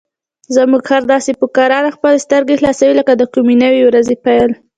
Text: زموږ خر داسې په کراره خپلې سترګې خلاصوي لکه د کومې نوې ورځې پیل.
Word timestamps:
زموږ 0.55 0.81
خر 0.89 1.01
داسې 1.13 1.31
په 1.39 1.45
کراره 1.57 1.89
خپلې 1.95 2.17
سترګې 2.25 2.59
خلاصوي 2.59 2.93
لکه 2.99 3.13
د 3.15 3.23
کومې 3.33 3.55
نوې 3.63 3.81
ورځې 3.85 4.15
پیل. 4.25 4.49